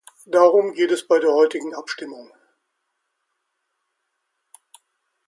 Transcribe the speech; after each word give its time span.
Darum 0.25 0.73
geht 0.73 0.89
es 0.89 1.07
bei 1.07 1.19
der 1.19 1.31
heutigen 1.31 1.75
Abstimmung. 1.75 2.33